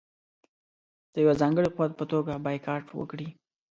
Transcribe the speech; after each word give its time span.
د 1.13 1.15
یوه 1.23 1.33
ځانګړي 1.41 1.69
قوت 1.75 1.91
په 1.97 2.05
توګه 2.11 2.33
بایکاټ 2.45 2.83
وکړي. 2.99 3.27